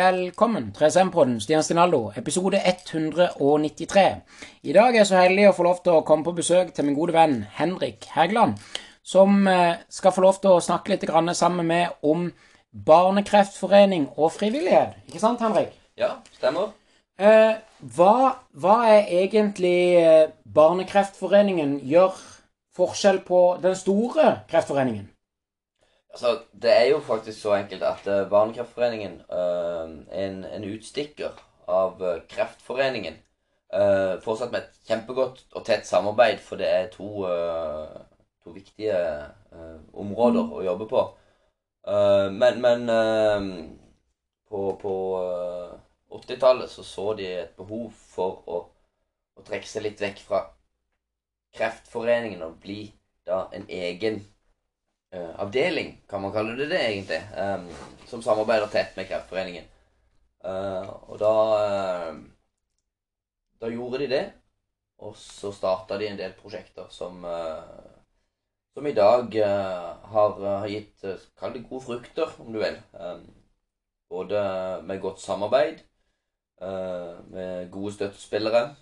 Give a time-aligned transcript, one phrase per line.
[0.00, 4.04] Velkommen til 3SM-podden, Stian Stinaldo, episode 193.
[4.62, 6.86] I dag er jeg så heldig å få lov til å komme på besøk til
[6.86, 8.54] min gode venn Henrik Hægeland,
[9.04, 11.04] som eh, skal få lov til å snakke litt
[11.36, 12.30] sammen med om
[12.72, 14.96] Barnekreftforening og frivillighet.
[15.10, 15.76] Ikke sant, Henrik?
[16.00, 16.72] Ja, stemmer.
[17.18, 17.60] Eh,
[17.96, 18.16] hva,
[18.56, 22.16] hva er egentlig eh, Barnekreftforeningen gjør
[22.72, 25.10] forskjell på den store kreftforeningen?
[26.10, 31.30] Altså, Det er jo faktisk så enkelt at uh, Barnekreftforeningen uh, er en, en, utstikker
[31.68, 33.18] av uh, Kreftforeningen.
[34.24, 37.22] Fortsatt med et kjempegodt og tett samarbeid, for det er to,
[38.42, 38.96] to viktige
[39.94, 41.02] områder å jobbe på.
[42.34, 42.90] men men
[44.50, 44.94] på, på
[46.10, 48.58] 80-tallet så så de et behov for å,
[49.38, 50.42] å trekke seg litt vekk fra
[51.54, 52.80] Kreftforeningen og bli
[53.26, 54.18] da en egen
[55.12, 57.66] avdeling, kan man kalle det det egentlig, um,
[58.06, 59.64] som samarbeider tett med Kreftforeningen.
[60.44, 62.20] Uh, og da uh,
[63.60, 64.24] Da gjorde de det.
[65.00, 67.24] Og så starta de en del prosjekter som
[68.74, 69.34] som i dag
[70.12, 71.04] har, har, gitt
[71.36, 72.76] Kall det gode frukter, om du vil.
[72.92, 73.26] Um,
[74.08, 74.40] både
[74.84, 75.80] med godt samarbeid,
[77.32, 78.74] med gode støttespillere,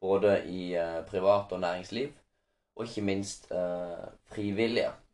[0.00, 0.74] både i
[1.10, 2.10] privat og næringsliv,
[2.76, 3.46] og ikke minst
[4.32, 5.09] frivillige Eh,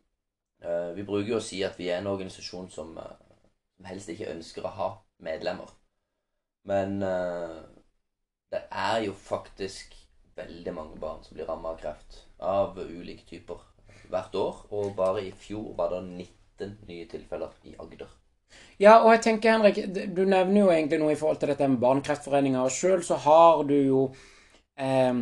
[0.97, 3.17] vi bruker jo å si at vi er en organisasjon som, eh,
[3.77, 4.89] som helst ikke ønsker å ha
[5.23, 5.71] medlemmer.
[6.67, 7.57] Men eh,
[8.53, 9.95] det er jo faktisk
[10.37, 12.23] veldig mange barn som blir ramma av kreft.
[12.39, 13.61] Av ulike typer
[14.11, 14.63] hvert år.
[14.71, 18.09] Og bare i fjor var det 19 nye tilfeller i Agder.
[18.79, 19.81] Ja, og jeg tenker, Henrik,
[20.17, 22.65] du nevner jo egentlig noe i forhold til dette med Barnekreftforeninga.
[22.65, 24.03] Og sjøl så har du jo
[24.79, 25.13] eh,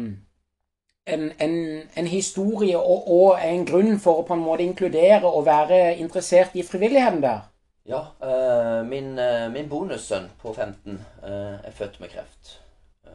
[1.06, 5.46] en, en, en historie og, og, en grunn for å på en måte inkludere og
[5.46, 7.44] være interessert i frivilligheten der?
[7.84, 8.00] Ja.
[8.24, 10.92] Øh, min, øh, min bonussønn på 15
[11.24, 11.30] øh,
[11.64, 12.60] er født med kreft.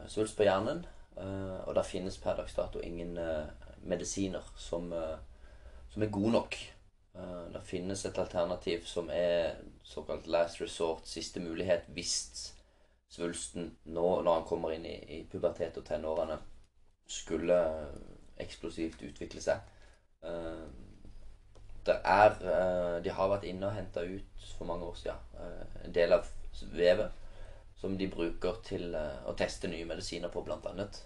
[0.06, 0.86] Svulst på hjernen.
[1.66, 3.18] og det finnes per dags dato ingen
[3.82, 4.94] medisiner som,
[5.90, 6.56] som, er gode nok.
[7.52, 9.50] det finnes et alternativ som er
[9.84, 12.54] såkalt last resort, siste mulighet, hvis
[13.10, 16.38] svulsten nå, når han kommer inn i, i pubertet og tenårene,
[17.10, 17.58] skulle
[18.40, 19.60] eksplosivt utvikle seg.
[20.22, 20.66] Eh,
[21.86, 25.76] det er eh, De har vært inne og henta ut for mange år siden eh,
[25.86, 26.28] en del av
[26.76, 27.16] vevet
[27.80, 30.98] som de bruker til å teste nye medisiner på, blant annet.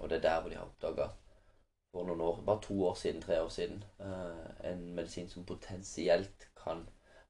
[0.00, 1.04] Og det er der hvor de har oppdaga
[1.94, 3.84] for noen år, bare to år siden, tre år siden,
[4.66, 6.82] en medisin som potensielt kan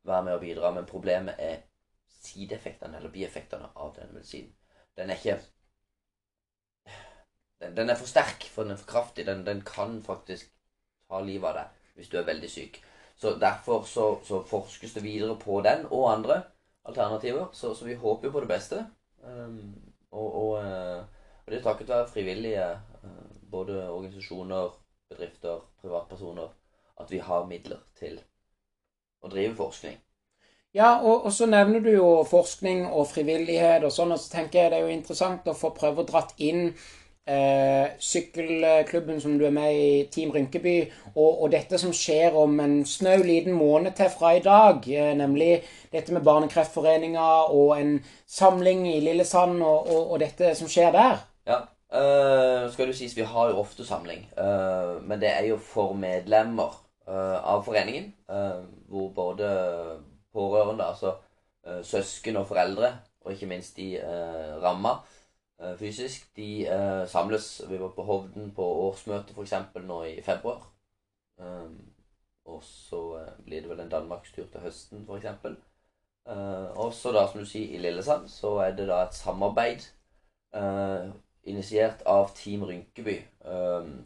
[0.09, 0.71] være med å bidra.
[0.73, 1.67] Men problemet er
[2.25, 4.57] sideeffektene, eller bieffektene, av denne medisinen.
[4.97, 5.37] Den er ikke
[7.77, 9.27] den, er for sterk, for den er for kraftig.
[9.27, 10.51] Den, den, kan faktisk
[11.09, 12.81] ta livet av deg hvis du er veldig syk.
[13.17, 16.43] Så Derfor så, så forskes det videre på den og andre
[16.85, 17.47] alternativer.
[17.53, 18.87] Så, så vi håper jo på det beste.
[19.23, 19.75] Um,
[20.11, 21.05] og, og, uh,
[21.45, 22.67] og, det er takket være frivillige,
[23.05, 24.75] uh, både organisasjoner,
[25.09, 26.49] bedrifter, privatpersoner,
[27.01, 28.19] at vi har midler til
[29.23, 29.97] å drive forskning.
[30.75, 34.59] Ja, og, og, så nevner du jo forskning og frivillighet og sånn, og så tenker
[34.59, 36.73] jeg det er jo interessant å få prøve å dratt inn
[37.27, 40.77] eh, sykkelklubben som du er med i, Team Rynkeby,
[41.15, 45.13] og, og, dette som skjer om en snau liten måned til fra i dag, eh,
[45.17, 45.53] nemlig
[45.93, 47.97] dette med Barnekreftforeninga og en
[48.27, 51.23] samling i Lillesand og, og, og dette som skjer der.
[51.49, 51.61] Ja,
[51.93, 55.93] uh, skal du sies, vi har jo ofte samling, uh, men det er jo for
[55.99, 56.73] medlemmer
[57.09, 58.13] uh, av foreningen,
[58.89, 59.49] hvor både
[60.33, 61.13] pårørende, altså
[61.85, 62.91] søsken og foreldre,
[63.25, 64.97] og ikke minst de uh, ramma,
[65.79, 66.27] fysisk.
[66.37, 69.55] De uh, samles Vi var på Hovden på årsmøte f.eks.
[69.85, 70.65] nå i februar.
[71.37, 71.79] Um,
[72.45, 75.27] og så uh, blir det vel en danmarkstur til høsten f.eks.
[76.27, 79.85] Uh, og så da, som du sier, i Lillesand så er det da et samarbeid
[80.57, 81.13] uh,
[81.45, 83.19] initiert av Team Rynkeby.
[83.45, 84.05] Um,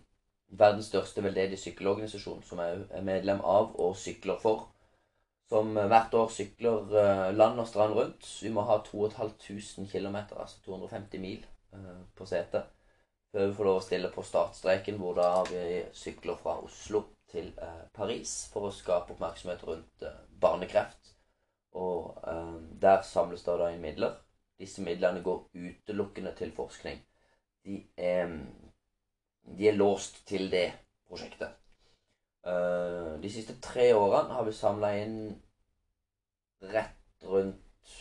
[0.49, 4.69] verdens største veldedige sykkelorganisasjon, som jeg er medlem av og sykler for
[5.49, 8.27] som hvert år sykler eh, land og strand rundt.
[8.43, 12.69] Vi må ha 2500 km, altså 250 mil, eh, på setet
[13.29, 17.50] før vi får lov å stille på startstreken, hvor da vi sykler fra Oslo til
[17.61, 20.06] eh, Paris for å skape oppmerksomhet rundt
[20.41, 21.12] barnekreft.
[21.77, 22.17] Og
[22.81, 24.17] der samles det da inn midler.
[24.59, 26.97] Disse midlene går utelukkende til forskning.
[27.69, 28.33] De er,
[29.45, 30.71] de er låst til det
[31.06, 31.53] prosjektet.
[32.49, 35.19] Uh, de siste tre årene har vi samla inn
[36.73, 37.93] rett rundt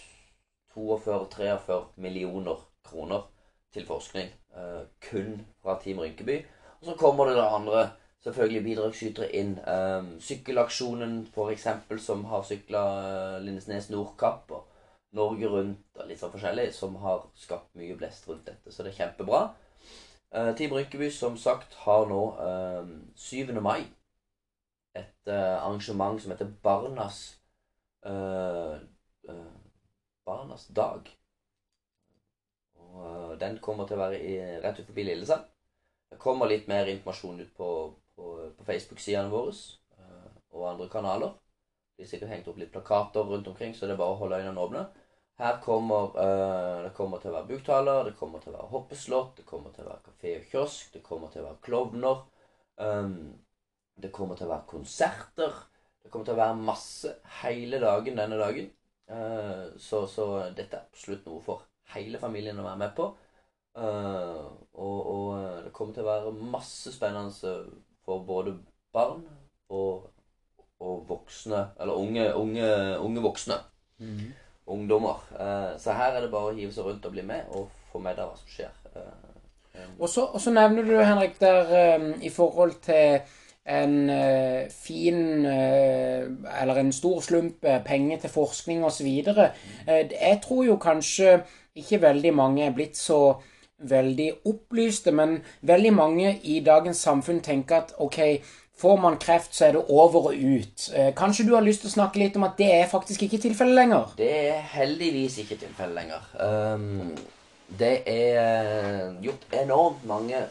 [0.76, 3.28] 42-43 millioner kroner
[3.74, 4.30] til forskning.
[4.56, 6.38] Uh, kun fra Team Rynkeby.
[6.80, 7.90] Og så kommer det da andre
[8.24, 9.58] selvfølgelig bidragsskytere inn.
[9.68, 11.68] Um, sykkelaksjonen f.eks.,
[12.06, 12.84] som har sykla
[13.44, 14.52] Lindesnes Nordkapp.
[14.52, 14.64] Og
[15.18, 18.72] Norge Rundt og litt sånn forskjellig som har skapt mye blest rundt dette.
[18.72, 19.48] Så det er kjempebra.
[20.36, 23.54] Uh, Team Rynkeby som sagt har nå um, 7.
[23.64, 23.86] mai
[25.00, 27.26] et uh, arrangement som heter Barnas
[30.28, 31.10] Barnas dag.
[32.78, 35.44] Og Den kommer til å være i, rett ut forbi Lillesand.
[36.08, 37.70] Det kommer litt mer informasjon ut på,
[38.16, 39.52] på, på Facebook-sidene våre
[40.58, 41.36] og andre kanaler.
[41.98, 44.40] Det er sikkert hengt opp litt plakater rundt omkring, så det er bare å holde
[44.42, 44.86] øynene åpne.
[45.38, 49.36] Her kommer uh, Det kommer til å være buktaler, det kommer til å være hoppeslott,
[49.38, 52.24] det kommer til å være kafé og kiosk, det kommer til å være klovner.
[52.78, 53.18] Um,
[54.02, 55.62] det kommer til å være konserter.
[56.04, 58.70] Det kommer til å være masse hele dagen denne dagen.
[59.08, 61.64] Uh, så, så, dette er absolutt noe for
[61.94, 63.08] hele familien å være med på.
[63.78, 65.32] Uh, og, og,
[65.68, 67.56] det kommer til å være masse spennende
[68.06, 68.58] for både
[68.96, 69.24] barn
[69.70, 70.08] og
[70.80, 72.68] og voksne, eller unge, unge,
[73.00, 73.56] unge voksne.
[74.00, 74.34] Mm.
[74.66, 75.24] Ungdommer.
[75.40, 78.02] Eh, så her er det bare å hive seg rundt og bli med og få
[78.04, 78.76] med deg hva som skjer.
[78.94, 83.22] Eh, og, så, nevner du, Henrik, der eh, i forhold til
[83.68, 86.24] en uh, fin uh,
[86.62, 89.10] Eller en stor slump uh, penger til forskning osv.
[89.28, 89.50] Uh,
[89.88, 91.42] jeg tror jo kanskje
[91.75, 93.36] ikke veldig mange er blitt så
[93.78, 98.19] veldig opplyste, men veldig mange i dagens samfunn tenker at ok,
[98.78, 100.84] Får man kreft, så er det over og ut.
[100.94, 103.40] Eh, kanskje du har lyst til å snakke litt om at det er faktisk ikke
[103.42, 104.12] tilfellet lenger?
[104.20, 106.28] Det er heldigvis ikke tilfellet lenger.
[106.38, 107.16] Um,
[107.80, 110.44] det er eh, gjort enormt mange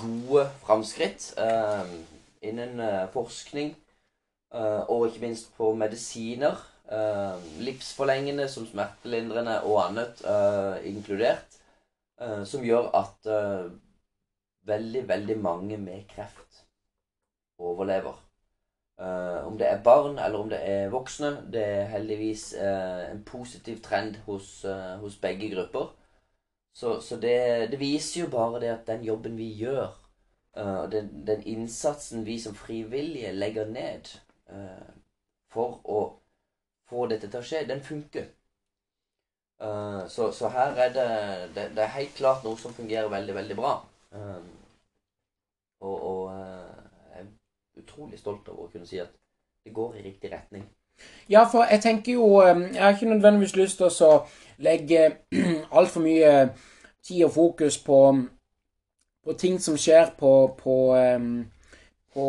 [0.00, 1.92] gode framskritt um,
[2.44, 3.74] innen uh, forskning
[4.54, 6.60] uh, og ikke minst på medisiner.
[6.84, 10.20] Uh, livsforlengende som smertelindrende og annet
[10.84, 11.60] inkludert.
[12.46, 13.26] som gjør at
[14.66, 16.62] veldig, veldig mange med kreft
[17.58, 18.14] overlever.
[19.00, 23.24] Uh, om det er barn eller om det er voksne, det er heldigvis uh, en
[23.26, 25.90] positiv trend hos, uh, hos begge grupper.
[26.74, 29.90] Så, så det, det, viser jo bare det at den jobben vi gjør,
[30.54, 34.10] den, den, innsatsen vi som frivillige legger ned
[35.50, 36.00] for å
[36.90, 38.28] få dette til å skje, den funker.
[40.10, 41.08] Så, så, her er det,
[41.56, 43.72] det, det er helt klart noe som fungerer veldig, veldig bra.
[45.80, 46.30] og, og
[47.76, 49.12] utrolig stolt over å kunne si at
[49.64, 50.64] det går i riktig retning.
[51.28, 54.26] Ja, for jeg tenker jo Jeg har ikke nødvendigvis lyst til å
[54.62, 55.16] legge
[55.78, 56.34] altfor mye
[57.02, 57.98] tid og fokus på,
[59.24, 60.76] på ting som skjer på på,
[62.14, 62.28] på,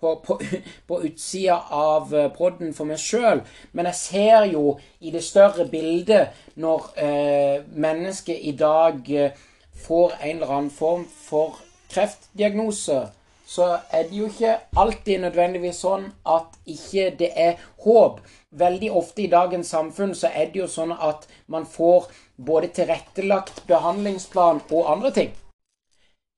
[0.00, 0.40] på,
[0.88, 3.42] på, utsida av podden for meg sjøl,
[3.72, 9.44] men jeg ser jo i det større bildet når eh, mennesket i dag uh,
[9.74, 11.58] får en eller annen form for
[11.90, 13.02] kreftdiagnose
[13.46, 18.22] så er det jo ikke alltid nødvendigvis sånn at ikke det er håp.
[18.50, 23.62] Veldig ofte i dagens samfunn så er det jo sånn at man får både tilrettelagt
[23.66, 25.34] behandlingsplan og andre ting.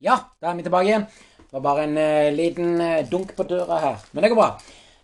[0.02, 1.06] Ja, da er vi tilbake igjen.
[1.46, 4.02] Det var bare en uh, liten uh, dunk på døra her.
[4.12, 4.50] Men det går bra.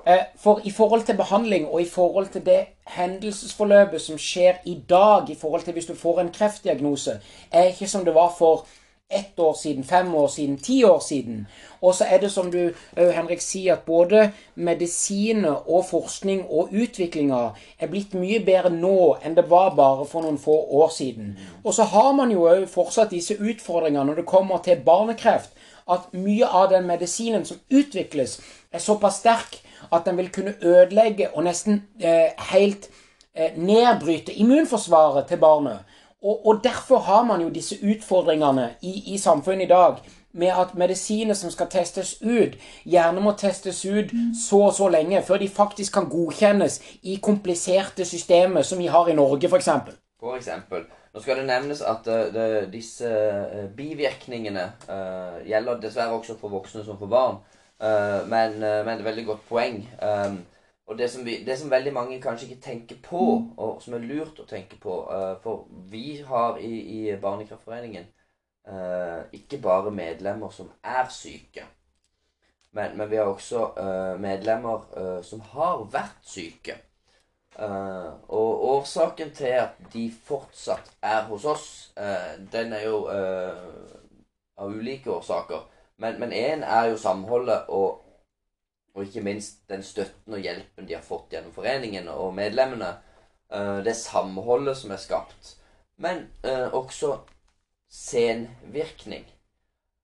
[0.02, 2.60] Uh, for i forhold til behandling og i forhold til det
[2.96, 7.88] hendelsesforløpet som skjer i dag, i forhold til hvis du får en kreftdiagnose, er ikke
[7.88, 8.66] som det var for
[9.12, 11.46] ett år siden, fem år siden, ti år siden.
[11.80, 17.40] Og så er det som du Henrik sier, at både medisiner og forskning og utviklinga
[17.78, 21.36] er blitt mye bedre nå enn det var bare for noen få år siden.
[21.64, 25.50] Og så har man jo fortsatt disse utfordringene når det kommer til barnekreft.
[25.90, 28.38] At mye av den medisinen som utvikles,
[28.72, 29.58] er såpass sterk
[29.92, 32.88] at den vil kunne ødelegge og nesten eh, helt
[33.34, 35.78] eh, nedbryte immunforsvaret til barnet.
[36.22, 39.96] Og, og, derfor har man jo disse utfordringene i, i, samfunnet i dag
[40.32, 44.14] med at medisiner som skal testes ut, gjerne må testes ut
[44.46, 49.08] så og så lenge før de faktisk kan godkjennes i kompliserte systemer som vi har
[49.08, 49.68] i Norge, f.eks.
[50.20, 50.86] For eksempel.
[51.12, 56.54] Nå skal det nevnes at uh, det, disse uh, bivirkningene uh, gjelder dessverre også for
[56.54, 57.42] voksne som for barn.
[57.82, 59.80] Men, men, det er et veldig godt poeng.
[59.98, 60.36] Um,
[60.92, 63.52] og det som, vi, det som, veldig mange kanskje ikke tenker på, mm.
[63.56, 68.10] og som er lurt å tenke på uh, For vi har i, i Barnekraftforeningen
[68.68, 71.64] uh, ikke bare medlemmer som er syke.
[72.76, 76.78] Men, men vi har også uh, medlemmer som har vært syke.
[78.28, 81.66] og årsaken til at de fortsatt er hos oss,
[82.52, 83.02] den er jo
[84.56, 85.66] av ulike årsaker.
[86.00, 88.00] Men én er jo samholdet og
[88.92, 92.90] og ikke minst den støtten og hjelpen de har fått gjennom foreningen og medlemmene.
[93.52, 95.54] Eh, det samholdet som er skapt.
[95.96, 97.18] Men eh, også
[97.92, 99.28] senvirkning.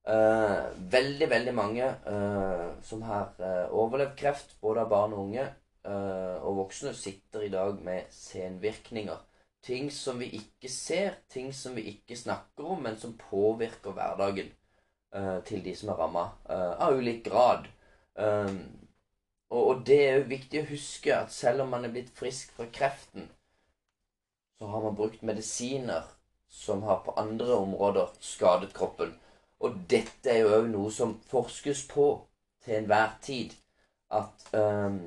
[0.09, 1.85] Uh, veldig, veldig mange
[2.81, 3.35] som har
[3.77, 5.43] overlevd kreft, både av barn og unge,
[5.89, 9.19] eh, og voksne sitter i dag med senvirkninger.
[9.65, 14.53] Ting som vi ikke ser, ting som vi ikke snakker om, men som påvirker hverdagen
[15.15, 17.67] eh, til de som er ramma, eh, av ulik grad.
[18.19, 18.59] Um,
[19.51, 22.51] og, og, det er jo viktig å huske at selv om man er blitt frisk
[22.57, 23.29] fra kreften,
[24.59, 26.09] så har man brukt medisiner
[26.51, 29.15] som har på andre områder skadet kroppen.
[29.61, 32.11] Og dette er jo òg noe som forskes på
[32.65, 33.55] til enhver tid.
[34.11, 34.99] At um,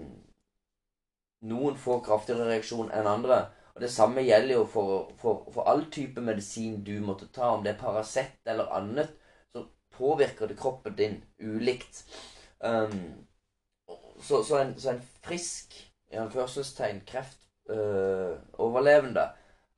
[1.52, 3.44] noen får kraftigere reaksjon enn andre.
[3.76, 7.54] Og Det samme gjelder jo for, for, for all type medisin du måtte ta.
[7.56, 9.14] Om det er Paracet eller annet,
[9.52, 9.66] så
[9.98, 12.06] påvirker det kroppen din ulikt.
[12.64, 13.28] Um,
[14.22, 19.28] så, så, en, så, en, frisk, i anførselstegn, kreftoverlevende uh,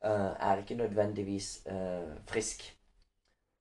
[0.09, 2.79] uh, er ikke nødvendigvis uh, frisk.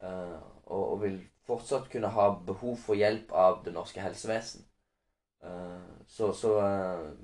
[0.02, 4.64] Og, og, vil fortsatt kunne ha behov for hjelp av det norske helsevesen.
[6.10, 6.50] Så, så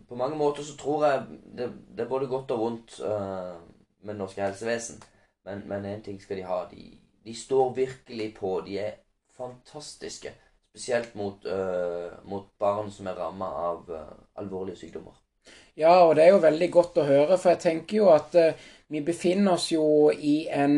[0.09, 1.27] på mange måter så tror jeg
[1.59, 5.03] det, det er både godt og vondt med det norske helsevesen.
[5.45, 6.69] Men én ting skal de ha.
[6.71, 8.63] De, de, står virkelig på.
[8.67, 8.93] De er
[9.37, 10.35] fantastiske.
[10.69, 11.47] Spesielt mot,
[12.29, 13.89] mot barn som er ramma av
[14.39, 15.17] alvorlige sykdommer.
[15.79, 18.37] Ja, og det er jo veldig godt å høre, for jeg tenker jo at
[18.93, 20.77] vi befinner oss jo i en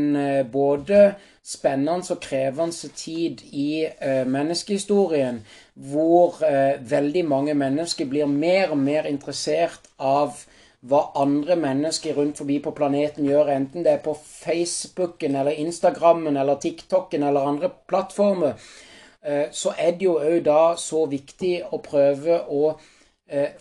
[0.52, 1.02] både
[1.42, 5.40] spennende og krevende tid i uh, menneskehistorien,
[5.74, 10.44] hvor uh, veldig mange mennesker blir mer og mer interessert av
[10.80, 16.36] hva andre mennesker rundt forbi på planeten gjør, enten det er på Facebooken eller Instagrammen
[16.40, 18.89] eller TikToken eller andre plattformer, uh,
[19.52, 22.70] så er det jo òg da så viktig å prøve å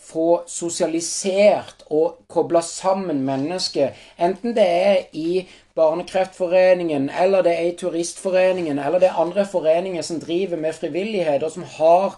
[0.02, 5.44] få sosialisert og kobla sammen mennesker, enten det er i
[5.76, 11.44] Barnekreftforeningen, eller det er i Turistforeningen, eller det er andre foreninger som driver med frivillighet,
[11.44, 12.18] og som har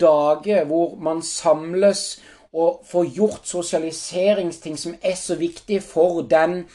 [0.00, 2.20] dager hvor man samles
[2.52, 6.70] og får gjort sosialiseringsting som er så viktig for den eh,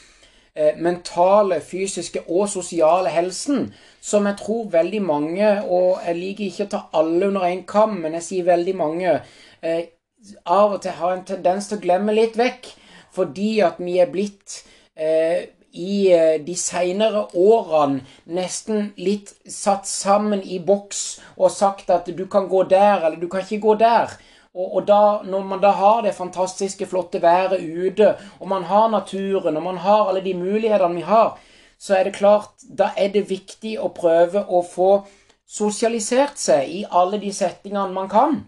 [0.78, 3.68] mentale, fysiske og sosiale helsen,
[4.00, 7.98] som jeg tror veldig mange Og jeg liker ikke å ta alle under én kam,
[8.02, 9.12] men jeg sier veldig mange
[9.62, 9.84] eh,
[10.46, 12.72] av og til har en tendens til å glemme litt vekk,
[13.14, 14.62] fordi at vi er blitt
[14.98, 15.46] eh,
[15.78, 18.02] i eh, de seinere årene
[18.34, 21.02] nesten litt satt sammen i boks
[21.36, 24.16] og sagt at du kan gå der, eller du kan ikke gå der.
[24.58, 29.56] Og, da, når man da har det fantastiske, flotte været ute, og man har naturen,
[29.56, 31.38] og man har alle de mulighetene vi har,
[31.78, 34.90] så er det klart Da er det viktig å prøve å få
[35.46, 38.40] sosialisert seg i alle de settingene man kan.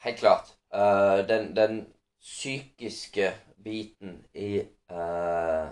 [0.00, 0.54] Helt klart.
[0.74, 1.86] Uh, den, den,
[2.20, 3.30] psykiske
[3.64, 5.68] biten i uh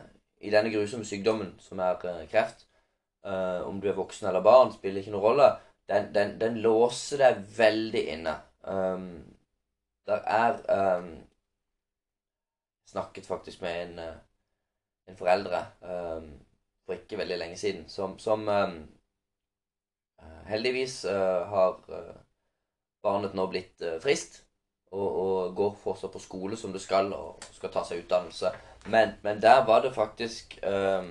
[0.47, 2.67] i denne grusomme sykdommen som er uh, kreft,
[3.67, 5.47] om du er voksen eller barn, spiller ikke noen rolle,
[5.89, 8.35] den, den, den låser deg veldig inne.
[8.63, 9.25] Um,
[10.07, 11.17] der er um,
[12.87, 14.15] Snakket faktisk med en, uh,
[15.11, 16.29] en foreldre um,
[16.87, 18.47] for ikke veldig lenge siden, som, som
[20.47, 21.03] heldigvis
[21.51, 21.81] har
[23.03, 24.45] barnet nå blitt frist
[24.95, 28.53] Og, og, går fortsatt på skole som det skal, og skal ta seg utdannelse.
[28.87, 31.11] Men, men der var det faktisk um,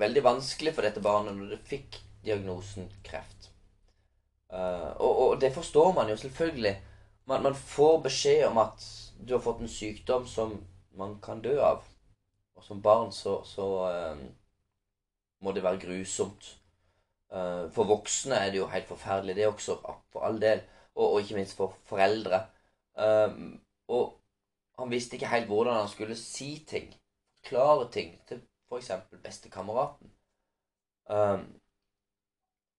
[0.00, 3.50] veldig vanskelig for dette barnet når det fikk diagnosen kreft.
[4.52, 6.74] Uh, og, og, det forstår man jo selvfølgelig.
[7.26, 8.84] Man, man, får beskjed om at
[9.20, 10.56] du har fått en sykdom som
[10.98, 11.84] man kan dø av.
[12.56, 13.66] Og som barn så, så
[14.12, 14.24] um,
[15.40, 16.56] må det være grusomt.
[17.30, 19.78] Uh, for voksne er det jo helt forferdelig, det også,
[20.12, 20.62] for all del.
[20.94, 22.42] Og, og ikke minst for foreldre.
[22.98, 24.16] Um, og
[24.78, 26.90] han visste ikke helt hvordan han skulle si ting,
[27.46, 28.90] klare ting, til f.eks.
[29.22, 30.12] bestekameraten.
[31.10, 31.46] Um,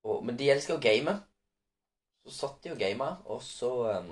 [0.04, 1.14] og, men de elsker å game.
[2.26, 4.12] Så satt de og gama, og så um,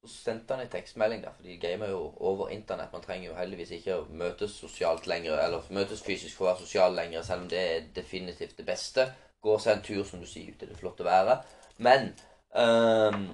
[0.00, 2.92] så sendte han en tekstmelding, der, for de gamer jo over internett.
[2.92, 6.64] Man trenger jo heldigvis ikke å møtes sosialt lenger, eller møtes fysisk for å være
[6.64, 9.06] sosial lenger, selv om det er definitivt det beste.
[9.44, 11.44] Gå seg en tur, som du sier, ut i det flotte været.
[11.76, 12.14] Men
[12.56, 13.26] um,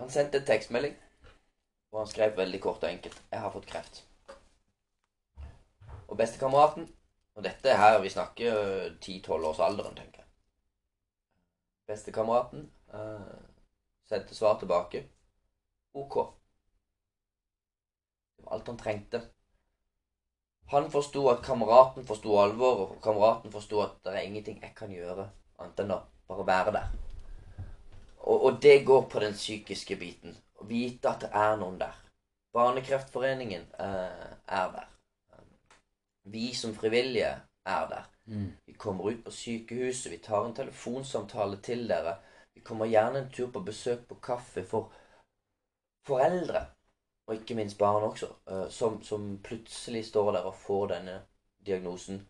[0.00, 0.96] han sendte en tekstmelding
[1.96, 4.04] og han skrev veldig kort og enkelt 'Jeg har fått kreft'.
[6.08, 6.92] Og bestekameraten
[7.34, 8.52] Og dette er her vi snakker
[9.04, 10.25] 10-12 års alderen, tenker jeg.
[11.86, 13.36] Bestekameraten uh,
[14.08, 15.04] sendte svar tilbake.
[15.94, 16.14] OK.
[18.36, 19.22] Det var alt han trengte.
[20.66, 24.90] Han forsto at kameraten forsto alvor, og kameraten forsto at det er ingenting jeg kan
[24.90, 25.28] gjøre
[25.62, 26.88] annet enn å bare være der.
[28.26, 30.34] Og, og det går på den psykiske biten.
[30.58, 31.94] Å vite at det er noen der.
[32.56, 34.28] Barnekreftforeningen eh,
[34.58, 34.90] er der.
[36.34, 37.30] Vi som frivillige
[37.68, 38.08] er der.
[38.26, 38.52] Mm.
[38.66, 42.16] Vi kommer ut på sykehuset, vi tar en telefonsamtale til dere.
[42.54, 44.92] Vi kommer gjerne en tur på besøk på kaffe for,
[46.06, 46.66] foreldre,
[47.26, 51.16] og ikke minst barn også, eh, som, som plutselig står der og får denne
[51.66, 52.22] diagnosen,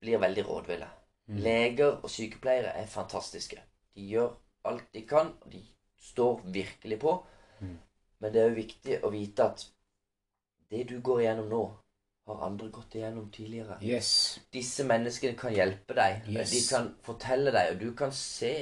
[0.00, 0.88] blir veldig rådville.
[1.30, 3.62] Leger og sykepleiere er fantastiske.
[3.94, 4.32] De gjør
[4.64, 5.60] alt de kan, og de
[6.00, 7.12] står virkelig på.
[7.60, 7.76] Mm.
[8.18, 9.66] Men det er jo viktig å vite at
[10.70, 11.60] det du går igjennom nå,
[12.30, 13.78] har andre gått igjennom tidligere.
[13.84, 14.40] Yes.
[14.54, 16.28] Disse menneskene kan hjelpe deg.
[16.30, 16.54] Yes.
[16.54, 18.54] De kan fortelle deg, og du kan se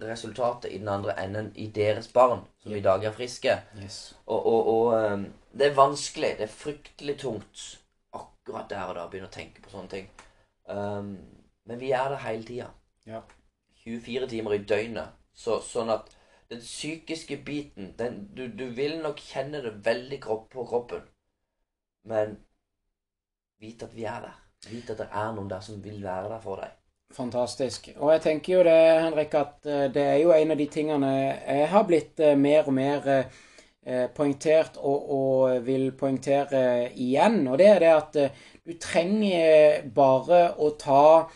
[0.00, 3.58] resultatet i den andre enden i deres barn, som i dag er friske.
[3.82, 4.00] yes.
[4.26, 6.34] Og, og, og ehm, det er vanskelig.
[6.38, 7.66] Det er fryktelig tungt
[8.12, 10.08] akkurat der og da å begynne å tenke på sånne ting.
[10.70, 11.16] Um,
[11.66, 12.70] men vi er der hele tida.
[13.06, 13.22] Ja.
[13.84, 15.16] 24 timer i døgnet.
[15.34, 16.10] Så, sånn at
[16.50, 21.04] den psykiske biten den, du, du vil nok kjenne det veldig på kroppen.
[22.04, 22.38] Men
[23.60, 24.36] vit at vi er der.
[24.70, 26.76] Vit at det er noen der som vil være der for deg.
[27.10, 27.88] Fantastisk.
[27.98, 31.12] Og jeg tenker jo det, Henrik, at eh, det er jo en av de tingene
[31.16, 36.62] jeg har blitt eh, mer og mer eh, poengtert og, og vil poengtere
[36.94, 37.42] igjen.
[37.50, 38.18] Og det er det at
[38.62, 41.26] du trenger bare å ta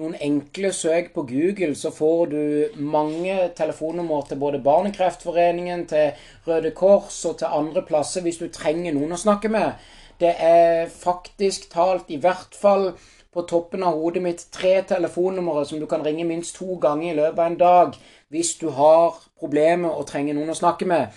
[0.00, 6.72] noen enkle søk på Google, så får du mange telefonnummer til både Barnekreftforeningen, til Røde
[6.76, 9.76] Kors og til andre plasser hvis du trenger noen å snakke med.
[10.22, 12.92] Det er faktisk talt i hvert fall
[13.32, 17.16] på toppen av hodet mitt tre telefonnumre som du kan ringe minst to ganger i
[17.16, 17.96] løpet av en dag
[18.30, 21.10] hvis du har problemer og trenger noen å snakke med.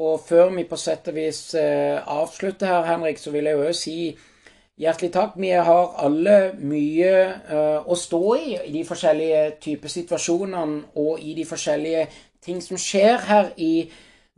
[0.00, 3.72] Og før vi på sett og vis eh, avslutter her, Henrik, så vil jeg jo
[3.76, 3.96] si
[4.80, 5.38] hjertelig takk.
[5.38, 11.36] Vi har alle mye eh, å stå i i de forskjellige typer situasjonene og i
[11.38, 12.06] de forskjellige
[12.42, 13.90] ting som skjer her i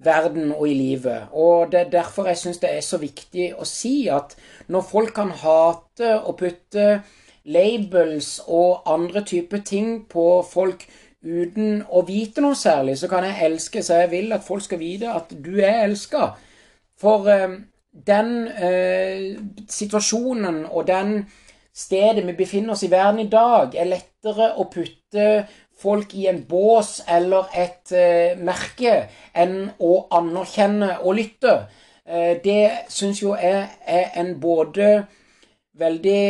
[0.05, 1.29] verden og i livet.
[1.33, 4.37] Og det er derfor jeg syns det er så viktig å si at
[4.69, 7.03] når folk kan hate og putte
[7.45, 10.87] labels og andre typer ting på folk
[11.23, 14.81] uten å vite noe særlig, så kan jeg elske, så jeg vil at folk skal
[14.83, 16.33] vite at du er elska.
[16.99, 17.61] For eh,
[17.93, 19.39] den eh,
[19.69, 21.23] situasjonen og den
[21.73, 25.29] stedet vi befinner oss i verden i dag, er lettere å putte
[25.79, 31.57] folk i en bås eller et eh, merke enn å anerkjenne og lytte.
[32.05, 34.93] Eh, det syns jo jeg er en både
[35.79, 36.25] veldig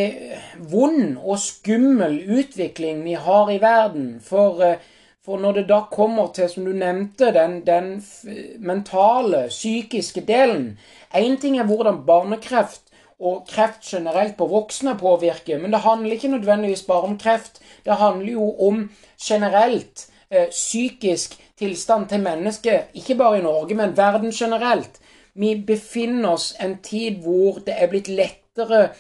[0.71, 4.21] vond og skummel utvikling vi har i verden.
[4.25, 4.79] For, eh,
[5.25, 7.93] for når det da kommer til, som du nevnte, den, den
[8.59, 10.79] mentale, psykiske delen
[11.13, 12.89] Én ting er hvordan barnekreft
[13.23, 17.61] og kreft generelt på voksne påvirker, men det handler ikke nødvendigvis bare om kreft.
[17.85, 18.91] Det handler jo om
[19.29, 25.01] generelt eh, psykisk tilstand til mennesket, ikke bare i Norge, men verden generelt.
[25.35, 28.91] Vi befinner oss en tid hvor det er blitt lettere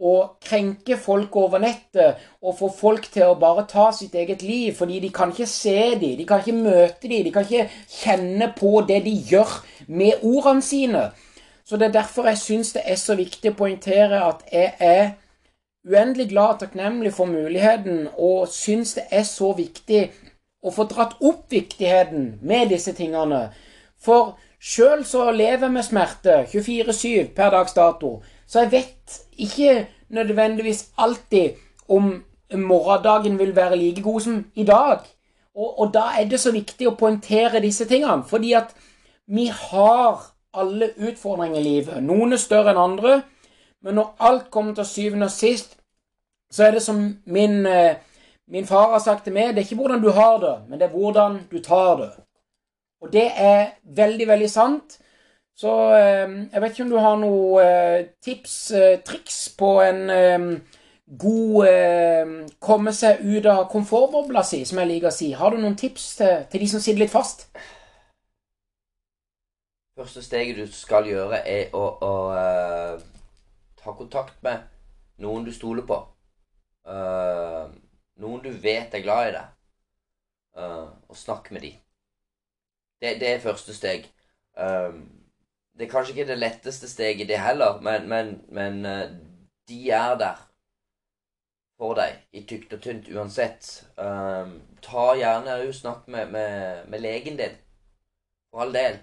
[0.00, 4.72] å krenke folk over nettet og få folk til å bare ta sitt eget liv,
[4.76, 8.48] fordi de kan ikke se dem, de kan ikke møte dem, de kan ikke kjenne
[8.56, 11.10] på det de gjør med ordene sine.
[11.64, 15.12] Så det er derfor jeg syns det er så viktig å poengtere at jeg er
[15.88, 20.08] uendelig glad og takknemlig for muligheten, og syns det er så viktig
[20.62, 23.48] å få dratt opp viktigheten med disse tingene.
[24.00, 29.86] For sjøl så lever jeg med smerte 24-7 per dags dato, så jeg vet ikke
[30.10, 31.56] nødvendigvis alltid
[31.88, 32.12] om
[32.54, 35.06] morgendagen vil være like god som i dag.
[35.54, 38.74] Og, og da er det så viktig å poengtere disse tingene, fordi at
[39.30, 40.22] vi har
[40.54, 42.02] alle utfordringer i livet.
[42.02, 43.20] Noen er større enn andre,
[43.82, 45.76] men når alt kommer til syvende og sist,
[46.50, 47.96] så er det som min, eh,
[48.48, 50.88] min far har sagt til meg, det er ikke hvordan du har det, men det
[50.88, 52.10] er hvordan du tar det.
[53.00, 54.98] Og det er veldig, veldig sant.
[55.56, 58.72] Så eh, jeg vet ikke om du har noe eh, tips,
[59.06, 60.62] triks på en
[61.20, 61.66] god
[62.62, 65.32] komme seg ut av komfortbobla si, som jeg liker å si.
[65.34, 67.48] Har du noen tips til, til de som sitter litt fast?
[69.98, 72.12] Første steget du skal gjøre, er å, å
[73.80, 74.66] ta kontakt med
[75.20, 75.98] noen du stoler på.
[76.88, 77.70] Uh,
[78.20, 79.56] noen du vet er glad i deg.
[80.56, 81.78] Uh, og snakk med dem.
[83.00, 84.04] Det, det er første steg.
[84.60, 84.96] Eh,
[85.72, 88.82] det er kanskje ikke det letteste steget, det heller, men, men, men
[89.70, 90.42] de er der
[91.80, 93.70] for deg i tykt og tynt uansett.
[93.96, 97.56] Ta gjerne og snakk med, med, med legen din,
[98.50, 99.00] for all del.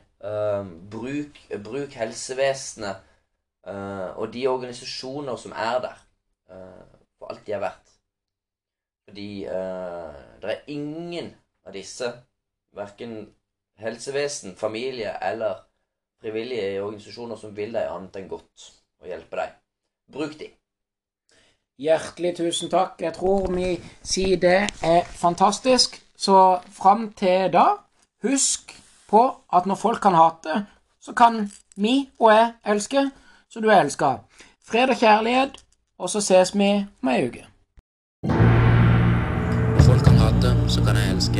[0.94, 3.02] Bruk, bruk helsevesenet
[3.67, 5.99] eh, og de organisasjoner som er der,
[6.51, 7.93] uh, for alt de er verdt.
[9.08, 11.34] Fordi uh, det er ingen
[11.65, 12.12] av disse,
[12.75, 13.17] verken
[13.77, 15.63] helsevesen, familie eller
[16.21, 19.58] frivillige organisasjoner, som vil deg annet enn godt og hjelpe deg.
[20.12, 20.49] Bruk de.
[21.77, 22.97] Hjertelig tusen takk.
[23.01, 25.99] Jeg tror vi sier det er fantastisk.
[26.17, 27.67] Så fram til da,
[28.25, 28.73] husk
[29.08, 29.21] på
[29.53, 30.63] at når folk kan hate,
[30.99, 31.43] så kan
[31.75, 33.03] vi og jeg elske,
[33.58, 34.17] så du elsker.
[34.70, 35.50] Fred og kjærlighet,
[36.00, 37.46] og så ses vi om ei uke.
[39.88, 41.37] Folk kan hate, så kan jeg elske.